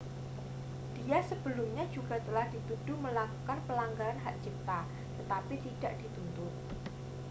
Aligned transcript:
dia 1.05 1.19
sebelumnya 1.29 1.85
juga 1.95 2.15
telah 2.25 2.45
dituduh 2.53 2.97
melakukan 3.05 3.59
pelanggaran 3.69 4.17
hak 4.25 4.33
cipta 4.43 4.79
tetapi 5.21 5.55
tidak 5.65 5.93
dituntut 6.01 6.53